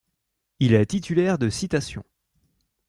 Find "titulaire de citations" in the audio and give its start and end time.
0.87-2.03